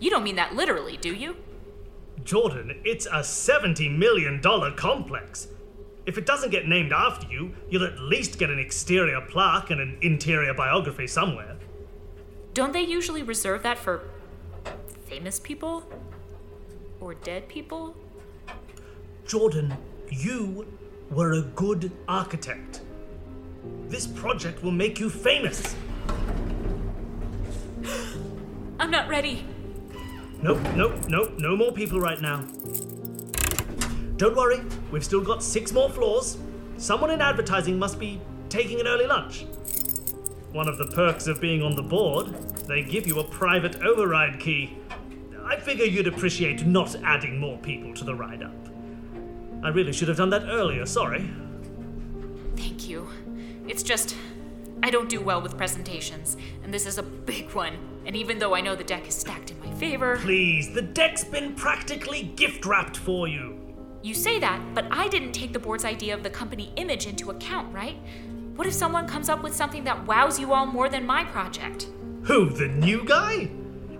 You 0.00 0.10
don't 0.10 0.24
mean 0.24 0.36
that 0.36 0.54
literally, 0.54 0.98
do 0.98 1.14
you? 1.14 1.36
Jordan, 2.24 2.78
it's 2.84 3.06
a 3.06 3.20
$70 3.20 3.96
million 3.96 4.42
complex. 4.76 5.48
If 6.10 6.18
it 6.18 6.26
doesn't 6.26 6.50
get 6.50 6.66
named 6.66 6.92
after 6.92 7.28
you, 7.28 7.54
you'll 7.68 7.84
at 7.84 7.96
least 8.00 8.36
get 8.36 8.50
an 8.50 8.58
exterior 8.58 9.20
plaque 9.20 9.70
and 9.70 9.80
an 9.80 9.96
interior 10.02 10.52
biography 10.52 11.06
somewhere. 11.06 11.56
Don't 12.52 12.72
they 12.72 12.80
usually 12.80 13.22
reserve 13.22 13.62
that 13.62 13.78
for 13.78 14.08
famous 15.06 15.38
people? 15.38 15.84
Or 16.98 17.14
dead 17.14 17.46
people? 17.46 17.94
Jordan, 19.24 19.72
you 20.08 20.66
were 21.12 21.34
a 21.34 21.42
good 21.42 21.92
architect. 22.08 22.80
This 23.86 24.08
project 24.08 24.64
will 24.64 24.72
make 24.72 24.98
you 24.98 25.08
famous. 25.08 25.76
I'm 28.80 28.90
not 28.90 29.08
ready. 29.08 29.46
Nope, 30.42 30.58
nope, 30.74 31.08
nope, 31.08 31.38
no 31.38 31.56
more 31.56 31.70
people 31.70 32.00
right 32.00 32.20
now. 32.20 32.44
Don't 34.20 34.36
worry, 34.36 34.60
we've 34.90 35.02
still 35.02 35.22
got 35.22 35.42
six 35.42 35.72
more 35.72 35.88
floors. 35.88 36.36
Someone 36.76 37.10
in 37.10 37.22
advertising 37.22 37.78
must 37.78 37.98
be 37.98 38.20
taking 38.50 38.78
an 38.78 38.86
early 38.86 39.06
lunch. 39.06 39.46
One 40.52 40.68
of 40.68 40.76
the 40.76 40.88
perks 40.88 41.26
of 41.26 41.40
being 41.40 41.62
on 41.62 41.74
the 41.74 41.82
board, 41.82 42.26
they 42.68 42.82
give 42.82 43.06
you 43.06 43.20
a 43.20 43.24
private 43.24 43.76
override 43.76 44.38
key. 44.38 44.76
I 45.42 45.56
figure 45.56 45.86
you'd 45.86 46.06
appreciate 46.06 46.66
not 46.66 46.96
adding 46.96 47.38
more 47.38 47.56
people 47.56 47.94
to 47.94 48.04
the 48.04 48.14
ride 48.14 48.42
up. 48.42 48.68
I 49.62 49.70
really 49.70 49.94
should 49.94 50.08
have 50.08 50.18
done 50.18 50.28
that 50.28 50.42
earlier, 50.42 50.84
sorry. 50.84 51.26
Thank 52.56 52.90
you. 52.90 53.08
It's 53.68 53.82
just, 53.82 54.14
I 54.82 54.90
don't 54.90 55.08
do 55.08 55.22
well 55.22 55.40
with 55.40 55.56
presentations, 55.56 56.36
and 56.62 56.74
this 56.74 56.84
is 56.84 56.98
a 56.98 57.02
big 57.02 57.52
one. 57.52 57.78
And 58.04 58.14
even 58.14 58.38
though 58.38 58.54
I 58.54 58.60
know 58.60 58.76
the 58.76 58.84
deck 58.84 59.08
is 59.08 59.14
stacked 59.14 59.50
in 59.50 59.58
my 59.60 59.70
favor. 59.76 60.18
Please, 60.18 60.74
the 60.74 60.82
deck's 60.82 61.24
been 61.24 61.54
practically 61.54 62.24
gift 62.24 62.66
wrapped 62.66 62.98
for 62.98 63.26
you. 63.26 63.59
You 64.02 64.14
say 64.14 64.38
that, 64.40 64.62
but 64.74 64.86
I 64.90 65.08
didn't 65.08 65.32
take 65.32 65.52
the 65.52 65.58
board's 65.58 65.84
idea 65.84 66.14
of 66.14 66.22
the 66.22 66.30
company 66.30 66.72
image 66.76 67.06
into 67.06 67.30
account, 67.30 67.72
right? 67.74 67.96
What 68.56 68.66
if 68.66 68.72
someone 68.72 69.06
comes 69.06 69.28
up 69.28 69.42
with 69.42 69.54
something 69.54 69.84
that 69.84 70.06
wows 70.06 70.38
you 70.38 70.54
all 70.54 70.64
more 70.64 70.88
than 70.88 71.04
my 71.04 71.24
project? 71.24 71.88
Who, 72.22 72.48
the 72.48 72.68
new 72.68 73.04
guy? 73.04 73.50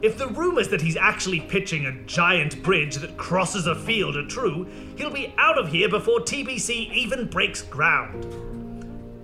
If 0.01 0.17
the 0.17 0.29
rumors 0.29 0.69
that 0.69 0.81
he's 0.81 0.97
actually 0.97 1.41
pitching 1.41 1.85
a 1.85 2.03
giant 2.05 2.63
bridge 2.63 2.97
that 2.97 3.19
crosses 3.19 3.67
a 3.67 3.75
field 3.75 4.17
are 4.17 4.27
true, 4.27 4.67
he'll 4.97 5.11
be 5.13 5.35
out 5.37 5.59
of 5.59 5.69
here 5.69 5.91
before 5.91 6.21
TBC 6.21 6.95
even 6.95 7.27
breaks 7.27 7.61
ground. 7.61 8.27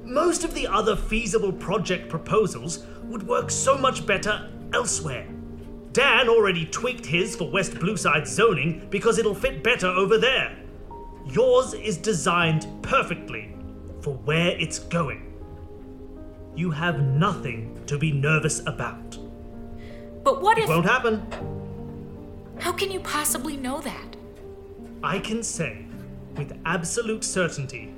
Most 0.04 0.44
of 0.44 0.52
the 0.52 0.66
other 0.66 0.94
feasible 0.94 1.52
project 1.52 2.10
proposals 2.10 2.84
would 3.04 3.26
work 3.26 3.50
so 3.50 3.78
much 3.78 4.04
better 4.04 4.50
elsewhere. 4.74 5.26
Dan 5.92 6.28
already 6.28 6.66
tweaked 6.66 7.06
his 7.06 7.34
for 7.34 7.50
West 7.50 7.72
Blueside 7.72 8.26
zoning 8.26 8.86
because 8.90 9.18
it'll 9.18 9.34
fit 9.34 9.62
better 9.64 9.86
over 9.86 10.18
there. 10.18 10.54
Yours 11.30 11.74
is 11.74 11.96
designed 11.96 12.66
perfectly 12.82 13.54
for 14.00 14.14
where 14.14 14.50
it's 14.58 14.78
going. 14.78 15.32
You 16.54 16.70
have 16.70 17.00
nothing 17.00 17.78
to 17.86 17.98
be 17.98 18.12
nervous 18.12 18.60
about. 18.66 19.18
But 20.22 20.40
what 20.40 20.58
It 20.58 20.64
if. 20.64 20.68
won't 20.68 20.86
happen. 20.86 21.26
How 22.58 22.72
can 22.72 22.90
you 22.90 23.00
possibly 23.00 23.56
know 23.56 23.80
that? 23.80 24.16
I 25.02 25.18
can 25.18 25.42
say 25.42 25.84
with 26.36 26.58
absolute 26.64 27.24
certainty 27.24 27.92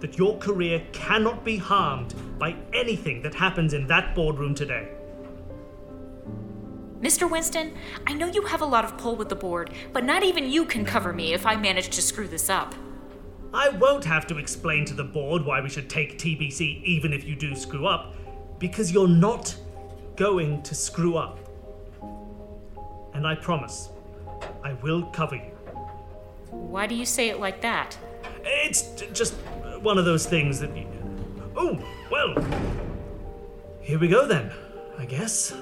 that 0.00 0.18
your 0.18 0.38
career 0.38 0.82
cannot 0.92 1.44
be 1.44 1.56
harmed 1.56 2.14
by 2.38 2.56
anything 2.72 3.22
that 3.22 3.34
happens 3.34 3.74
in 3.74 3.86
that 3.88 4.14
boardroom 4.14 4.54
today. 4.54 4.88
Mr. 7.02 7.28
Winston, 7.28 7.72
I 8.06 8.12
know 8.12 8.28
you 8.28 8.42
have 8.42 8.60
a 8.60 8.66
lot 8.66 8.84
of 8.84 8.96
pull 8.96 9.16
with 9.16 9.28
the 9.28 9.34
board, 9.34 9.70
but 9.92 10.04
not 10.04 10.22
even 10.22 10.48
you 10.48 10.64
can 10.64 10.84
cover 10.84 11.12
me 11.12 11.34
if 11.34 11.44
I 11.44 11.56
manage 11.56 11.88
to 11.96 12.02
screw 12.02 12.28
this 12.28 12.48
up. 12.48 12.76
I 13.52 13.70
won't 13.70 14.04
have 14.04 14.24
to 14.28 14.38
explain 14.38 14.84
to 14.84 14.94
the 14.94 15.02
board 15.02 15.44
why 15.44 15.60
we 15.60 15.68
should 15.68 15.90
take 15.90 16.16
TBC 16.16 16.84
even 16.84 17.12
if 17.12 17.24
you 17.24 17.34
do 17.34 17.56
screw 17.56 17.88
up, 17.88 18.14
because 18.60 18.92
you're 18.92 19.08
not 19.08 19.54
going 20.14 20.62
to 20.62 20.76
screw 20.76 21.16
up. 21.16 21.40
And 23.14 23.26
I 23.26 23.34
promise, 23.34 23.88
I 24.62 24.74
will 24.74 25.02
cover 25.06 25.34
you. 25.34 25.50
Why 26.50 26.86
do 26.86 26.94
you 26.94 27.04
say 27.04 27.30
it 27.30 27.40
like 27.40 27.60
that? 27.62 27.98
It's 28.44 28.82
just 29.12 29.34
one 29.80 29.98
of 29.98 30.04
those 30.04 30.24
things 30.24 30.60
that. 30.60 30.74
You... 30.76 30.86
Oh, 31.56 31.84
well. 32.12 32.36
Here 33.80 33.98
we 33.98 34.06
go 34.06 34.24
then, 34.28 34.52
I 34.98 35.04
guess. 35.04 35.52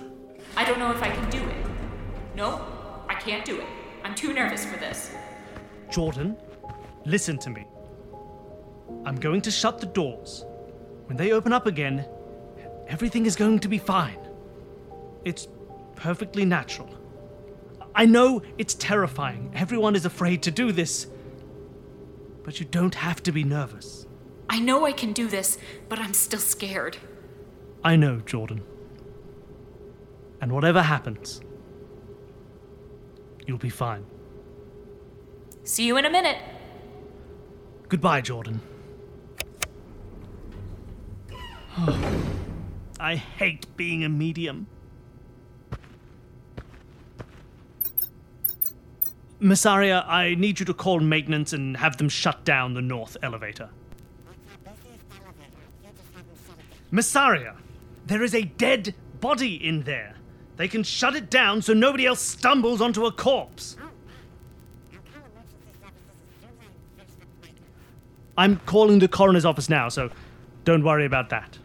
I 0.56 0.64
don't 0.64 0.78
know 0.78 0.90
if 0.90 1.02
I 1.02 1.10
can 1.10 1.30
do 1.30 1.38
it. 1.38 1.66
No, 2.34 2.66
I 3.08 3.14
can't 3.14 3.44
do 3.44 3.60
it. 3.60 3.66
I'm 4.04 4.14
too 4.14 4.32
nervous 4.32 4.64
for 4.64 4.78
this. 4.78 5.10
Jordan, 5.90 6.36
listen 7.04 7.38
to 7.38 7.50
me. 7.50 7.66
I'm 9.04 9.16
going 9.16 9.40
to 9.42 9.50
shut 9.50 9.80
the 9.80 9.86
doors. 9.86 10.44
When 11.06 11.16
they 11.16 11.32
open 11.32 11.52
up 11.52 11.66
again, 11.66 12.06
everything 12.88 13.26
is 13.26 13.36
going 13.36 13.58
to 13.60 13.68
be 13.68 13.78
fine. 13.78 14.18
It's 15.24 15.48
perfectly 15.96 16.44
natural. 16.44 16.88
I 17.94 18.06
know 18.06 18.42
it's 18.58 18.74
terrifying. 18.74 19.50
Everyone 19.54 19.94
is 19.94 20.06
afraid 20.06 20.42
to 20.44 20.50
do 20.50 20.72
this. 20.72 21.06
But 22.44 22.60
you 22.60 22.66
don't 22.66 22.94
have 22.94 23.22
to 23.24 23.32
be 23.32 23.44
nervous. 23.44 24.06
I 24.48 24.58
know 24.58 24.86
I 24.86 24.92
can 24.92 25.12
do 25.12 25.28
this, 25.28 25.58
but 25.88 25.98
I'm 25.98 26.14
still 26.14 26.40
scared. 26.40 26.96
I 27.84 27.96
know, 27.96 28.20
Jordan. 28.20 28.62
And 30.40 30.52
whatever 30.52 30.82
happens, 30.82 31.40
you'll 33.46 33.58
be 33.58 33.68
fine. 33.68 34.04
See 35.64 35.86
you 35.86 35.96
in 35.96 36.04
a 36.04 36.10
minute. 36.10 36.38
Goodbye, 37.88 38.20
Jordan. 38.22 38.60
I 43.00 43.16
hate 43.16 43.66
being 43.76 44.04
a 44.04 44.08
medium. 44.08 44.66
Massaria, 49.40 50.04
I 50.06 50.34
need 50.34 50.60
you 50.60 50.66
to 50.66 50.74
call 50.74 51.00
maintenance 51.00 51.54
and 51.54 51.76
have 51.78 51.96
them 51.96 52.10
shut 52.10 52.44
down 52.44 52.74
the 52.74 52.82
north 52.82 53.16
elevator. 53.22 53.70
Massaria, 56.90 57.56
there 58.06 58.22
is 58.22 58.34
a 58.34 58.42
dead 58.42 58.94
body 59.20 59.54
in 59.54 59.84
there. 59.84 60.16
They 60.60 60.68
can 60.68 60.82
shut 60.82 61.16
it 61.16 61.30
down 61.30 61.62
so 61.62 61.72
nobody 61.72 62.04
else 62.04 62.20
stumbles 62.20 62.82
onto 62.82 63.06
a 63.06 63.12
corpse. 63.12 63.78
I'm 68.36 68.60
calling 68.66 68.98
the 68.98 69.08
coroner's 69.08 69.46
office 69.46 69.70
now, 69.70 69.88
so 69.88 70.10
don't 70.66 70.84
worry 70.84 71.06
about 71.06 71.30
that. 71.30 71.56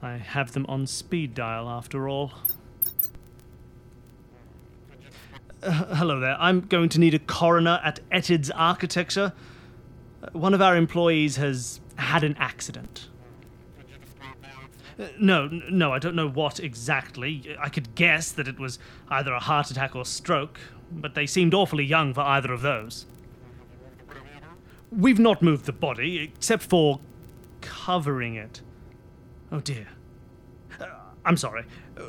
I 0.00 0.12
have 0.12 0.52
them 0.52 0.64
on 0.70 0.86
speed 0.86 1.34
dial 1.34 1.68
after 1.68 2.08
all. 2.08 2.32
Uh, 5.62 5.96
hello 5.96 6.18
there. 6.18 6.38
I'm 6.40 6.62
going 6.62 6.88
to 6.88 6.98
need 6.98 7.12
a 7.12 7.18
coroner 7.18 7.78
at 7.84 8.00
Etid's 8.10 8.50
Architecture. 8.52 9.34
Uh, 10.22 10.28
One 10.32 10.54
of 10.54 10.62
our 10.62 10.74
employees 10.74 11.36
has 11.36 11.78
had 11.96 12.24
an 12.24 12.36
accident. 12.38 13.10
No, 15.18 15.46
no, 15.48 15.92
I 15.92 15.98
don't 15.98 16.14
know 16.14 16.28
what 16.28 16.58
exactly. 16.58 17.56
I 17.60 17.68
could 17.68 17.94
guess 17.94 18.32
that 18.32 18.48
it 18.48 18.58
was 18.58 18.78
either 19.10 19.32
a 19.32 19.40
heart 19.40 19.70
attack 19.70 19.94
or 19.94 20.06
stroke, 20.06 20.58
but 20.90 21.14
they 21.14 21.26
seemed 21.26 21.52
awfully 21.52 21.84
young 21.84 22.14
for 22.14 22.22
either 22.22 22.52
of 22.52 22.62
those. 22.62 23.04
We've 24.90 25.18
not 25.18 25.42
moved 25.42 25.66
the 25.66 25.72
body, 25.72 26.32
except 26.34 26.62
for 26.62 27.00
covering 27.60 28.36
it. 28.36 28.62
Oh 29.52 29.60
dear. 29.60 29.88
Uh, 30.80 30.86
I'm 31.24 31.36
sorry. 31.36 31.64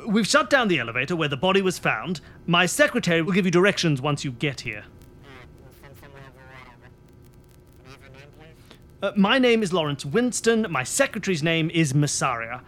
We've 0.06 0.26
shut 0.26 0.48
down 0.48 0.68
the 0.68 0.78
elevator 0.78 1.14
where 1.14 1.28
the 1.28 1.36
body 1.36 1.60
was 1.60 1.78
found. 1.78 2.20
My 2.46 2.64
secretary 2.66 3.20
will 3.20 3.32
give 3.32 3.44
you 3.44 3.50
directions 3.50 4.00
once 4.00 4.24
you 4.24 4.30
get 4.30 4.60
here. 4.62 4.84
Uh, 9.00 9.12
my 9.16 9.38
name 9.38 9.62
is 9.62 9.72
Lawrence 9.72 10.04
Winston. 10.04 10.66
My 10.70 10.82
secretary's 10.82 11.42
name 11.42 11.70
is 11.70 11.94
Massaria. 11.94 12.62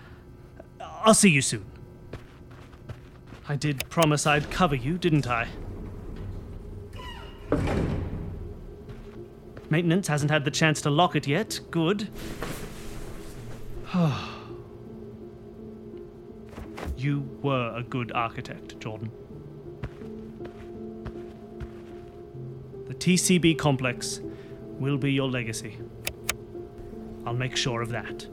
I'll 1.02 1.14
see 1.14 1.30
you 1.30 1.40
soon. 1.40 1.64
I 3.48 3.56
did 3.56 3.88
promise 3.88 4.26
I'd 4.26 4.50
cover 4.50 4.74
you, 4.74 4.98
didn't 4.98 5.26
I? 5.26 5.48
Maintenance 9.70 10.08
hasn't 10.08 10.30
had 10.30 10.44
the 10.44 10.50
chance 10.50 10.82
to 10.82 10.90
lock 10.90 11.16
it 11.16 11.26
yet. 11.26 11.58
Good. 11.70 12.08
you 16.96 17.20
were 17.40 17.72
a 17.76 17.82
good 17.82 18.12
architect, 18.12 18.78
Jordan. 18.78 19.10
The 22.88 22.94
TCB 22.94 23.58
complex 23.58 24.20
will 24.78 24.98
be 24.98 25.12
your 25.12 25.30
legacy. 25.30 25.78
I'll 27.24 27.32
make 27.32 27.56
sure 27.56 27.80
of 27.80 27.88
that. 27.90 28.26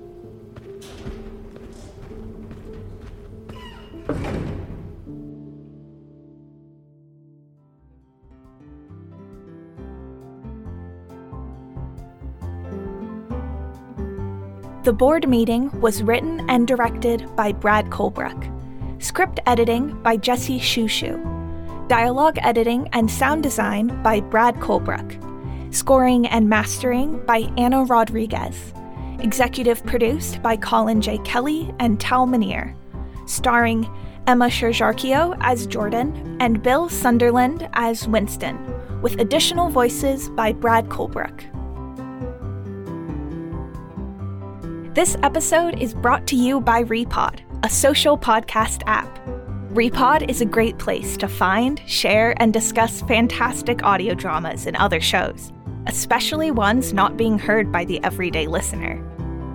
The 14.88 14.93
board 14.93 15.28
meeting 15.28 15.69
was 15.82 16.02
written 16.02 16.50
and 16.50 16.65
directed 16.65 17.30
by 17.36 17.52
Brad 17.52 17.88
Colbroock. 17.88 19.04
Script 19.04 19.41
editing 19.45 20.02
by 20.02 20.15
Jesse 20.15 20.62
Schuschu. 20.62 21.19
Dialogue 21.89 22.38
editing 22.41 22.88
and 22.93 23.12
sound 23.12 23.43
design 23.43 24.02
by 24.02 24.21
Brad 24.21 24.56
Colbroock. 24.62 25.76
Scoring 25.76 26.26
and 26.28 26.47
mastering 26.47 27.19
by 27.26 27.52
Anna 27.58 27.84
Rodriguez. 27.84 28.71
Executive 29.19 29.86
produced 29.86 30.41
by 30.41 30.56
Colin 30.56 31.02
J. 31.02 31.17
Kelly 31.17 31.76
and 31.80 32.00
Tal 32.00 32.26
Minear. 32.26 32.73
Starring 33.26 33.93
Emma 34.26 34.45
Sherr-Ziarko 34.45 35.36
as 35.41 35.67
Jordan 35.67 36.38
and 36.39 36.63
Bill 36.63 36.88
Sunderland 36.88 37.67
as 37.73 38.08
Winston, 38.08 38.58
with 39.02 39.19
additional 39.19 39.67
voices 39.67 40.30
by 40.30 40.54
Brad 40.54 40.88
Colbroock. 40.88 41.43
This 44.98 45.16
episode 45.22 45.78
is 45.80 45.94
brought 45.94 46.26
to 46.26 46.36
you 46.36 46.60
by 46.60 46.84
Repod, 46.84 47.42
a 47.64 47.70
social 47.70 48.18
podcast 48.18 48.82
app. 48.88 49.20
Repod 49.72 50.28
is 50.28 50.42
a 50.42 50.46
great 50.46 50.80
place 50.80 51.18
to 51.18 51.28
find, 51.28 51.80
share, 51.86 52.34
and 52.42 52.52
discuss 52.52 53.04
fantastic 53.04 53.84
audio 53.84 54.16
dramas 54.16 54.66
and 54.66 54.76
other 54.78 55.00
shows, 55.00 55.54
especially 55.86 56.50
ones 56.50 56.94
not 56.94 57.16
being 57.16 57.38
heard 57.38 57.72
by 57.72 57.86
the 57.86 58.04
everyday 58.04 58.48
listener. 58.48 59.00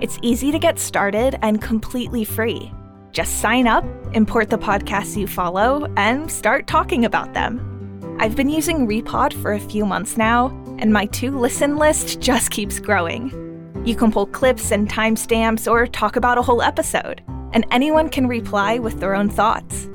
It's 0.01 0.17
easy 0.23 0.53
to 0.53 0.61
get 0.61 0.79
started 0.79 1.37
and 1.43 1.61
completely 1.61 2.23
free. 2.23 2.73
Just 3.11 3.41
sign 3.41 3.67
up, 3.67 3.85
import 4.13 4.49
the 4.49 4.59
podcasts 4.59 5.17
you 5.17 5.27
follow, 5.27 5.93
and 5.97 6.31
start 6.31 6.69
talking 6.69 7.05
about 7.05 7.35
them. 7.35 8.17
I've 8.21 8.37
been 8.37 8.49
using 8.49 8.87
Repod 8.87 9.33
for 9.33 9.55
a 9.55 9.59
few 9.59 9.87
months 9.87 10.17
now, 10.17 10.57
and 10.79 10.93
my 10.93 11.07
to 11.07 11.37
listen 11.37 11.79
list 11.79 12.21
just 12.21 12.53
keeps 12.53 12.79
growing. 12.79 13.52
You 13.85 13.97
can 13.97 14.13
pull 14.13 14.27
clips 14.27 14.71
and 14.71 14.89
timestamps 14.89 15.71
or 15.71 15.87
talk 15.89 16.15
about 16.15 16.39
a 16.39 16.43
whole 16.43 16.63
episode, 16.63 17.21
and 17.53 17.67
anyone 17.73 18.09
can 18.09 18.29
reply 18.29 18.79
with 18.79 19.01
their 19.01 19.15
own 19.15 19.29
thoughts. 19.29 19.89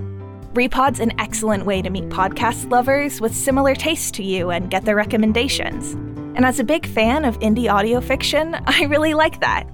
Repod's 0.54 1.00
an 1.00 1.17
excellent 1.19 1.65
way 1.65 1.82
to 1.82 1.89
meet 1.89 2.10
podcast 2.10 2.69
lovers 2.69 3.21
with 3.21 3.34
similar 3.34 3.76
tastes 3.76 4.12
to 4.12 4.23
you 4.23 4.50
and 4.50 4.69
get 4.69 4.84
their 4.84 4.95
recommendations. 4.95 5.93
And 6.36 6.45
as 6.45 6.60
a 6.60 6.65
big 6.65 6.86
fan 6.86 7.23
of 7.23 7.39
indie 7.39 7.71
audio 7.71 8.02
fiction, 8.02 8.56
I 8.65 8.84
really 8.84 9.13
like 9.13 9.39
that. 9.39 9.69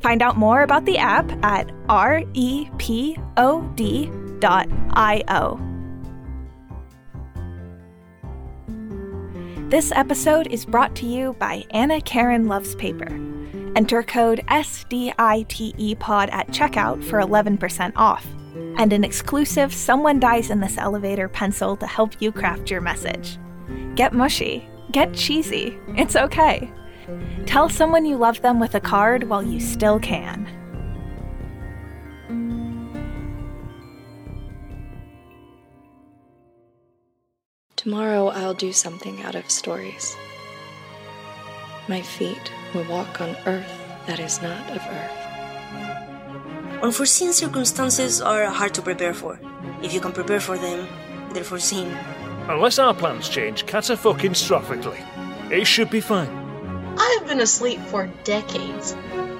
Find 0.00 0.22
out 0.22 0.38
more 0.38 0.62
about 0.62 0.86
the 0.86 0.96
app 0.96 1.30
at 1.44 1.68
repod.io. 1.88 2.80
This 9.70 9.92
episode 9.92 10.48
is 10.48 10.64
brought 10.64 10.96
to 10.96 11.06
you 11.06 11.36
by 11.38 11.64
Anna 11.70 12.00
Karen 12.00 12.48
Loves 12.48 12.74
Paper. 12.74 13.06
Enter 13.76 14.02
code 14.02 14.42
SDITEPOD 14.48 16.32
at 16.32 16.48
checkout 16.48 17.04
for 17.04 17.20
11% 17.20 17.92
off. 17.94 18.26
and 18.78 18.92
an 18.92 19.04
exclusive 19.04 19.72
Someone 19.72 20.18
Dies 20.18 20.50
in 20.50 20.58
This 20.58 20.76
Elevator 20.76 21.28
pencil 21.28 21.76
to 21.76 21.86
help 21.86 22.20
you 22.20 22.32
craft 22.32 22.68
your 22.68 22.80
message. 22.80 23.38
Get 23.94 24.12
mushy, 24.12 24.68
get 24.90 25.14
cheesy, 25.14 25.78
it's 25.96 26.16
okay. 26.16 26.68
Tell 27.46 27.68
someone 27.68 28.04
you 28.04 28.16
love 28.16 28.42
them 28.42 28.58
with 28.58 28.74
a 28.74 28.80
card 28.80 29.22
while 29.28 29.42
you 29.42 29.60
still 29.60 30.00
can. 30.00 30.48
Tomorrow 37.80 38.28
I'll 38.28 38.52
do 38.52 38.74
something 38.74 39.22
out 39.22 39.34
of 39.34 39.50
stories. 39.50 40.14
My 41.88 42.02
feet 42.02 42.52
will 42.74 42.84
walk 42.84 43.22
on 43.22 43.34
earth 43.46 43.72
that 44.06 44.20
is 44.20 44.42
not 44.42 44.68
of 44.68 44.82
earth. 44.86 46.82
Unforeseen 46.82 47.32
circumstances 47.32 48.20
are 48.20 48.44
hard 48.50 48.74
to 48.74 48.82
prepare 48.82 49.14
for. 49.14 49.40
If 49.82 49.94
you 49.94 50.00
can 50.02 50.12
prepare 50.12 50.40
for 50.40 50.58
them, 50.58 50.86
they're 51.32 51.42
foreseen. 51.42 51.96
Unless 52.50 52.78
our 52.78 52.92
plans 52.92 53.30
change 53.30 53.64
catastrophically, 53.64 55.00
it 55.50 55.64
should 55.64 55.88
be 55.88 56.02
fine. 56.02 56.28
I've 56.98 57.26
been 57.26 57.40
asleep 57.40 57.80
for 57.86 58.10
decades. 58.24 58.94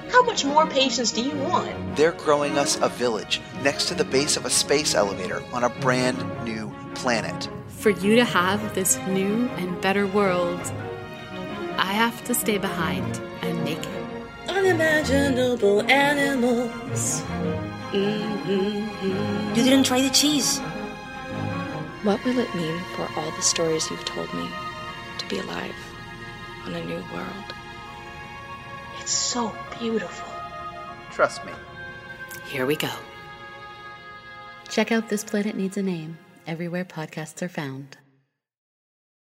How 0.09 0.23
much 0.23 0.45
more 0.45 0.65
patience 0.65 1.11
do 1.11 1.21
you 1.21 1.35
want? 1.41 1.95
They're 1.95 2.13
growing 2.13 2.57
us 2.57 2.79
a 2.81 2.89
village 2.89 3.39
next 3.61 3.85
to 3.89 3.93
the 3.93 4.03
base 4.03 4.35
of 4.35 4.45
a 4.45 4.49
space 4.49 4.95
elevator 4.95 5.43
on 5.53 5.63
a 5.63 5.69
brand 5.69 6.17
new 6.43 6.73
planet. 6.95 7.47
For 7.81 7.89
you 7.89 8.15
to 8.17 8.23
have 8.23 8.75
this 8.75 8.99
new 9.07 9.49
and 9.57 9.81
better 9.81 10.05
world, 10.05 10.61
I 11.77 11.93
have 11.93 12.23
to 12.25 12.35
stay 12.35 12.59
behind 12.59 13.19
and 13.41 13.63
make 13.63 13.79
it. 13.79 14.05
Unimaginable 14.47 15.81
animals. 15.89 17.23
Mm-hmm. 17.89 19.55
You 19.55 19.63
didn't 19.63 19.85
try 19.85 19.99
the 19.99 20.11
cheese. 20.11 20.59
What 22.03 22.23
will 22.23 22.37
it 22.37 22.53
mean 22.53 22.79
for 22.95 23.09
all 23.17 23.31
the 23.31 23.41
stories 23.41 23.89
you've 23.89 24.05
told 24.05 24.31
me 24.31 24.47
to 25.17 25.27
be 25.27 25.39
alive 25.39 25.73
on 26.65 26.75
a 26.75 26.85
new 26.85 27.03
world? 27.11 27.53
It's 28.99 29.09
so 29.09 29.55
beautiful. 29.79 30.31
Trust 31.09 31.43
me. 31.47 31.51
Here 32.45 32.67
we 32.67 32.75
go. 32.75 32.91
Check 34.69 34.91
out 34.91 35.09
This 35.09 35.23
Planet 35.23 35.55
Needs 35.55 35.77
a 35.77 35.81
Name 35.81 36.19
everywhere 36.51 36.83
podcasts 36.83 37.41
are 37.41 37.47
found. 37.47 37.95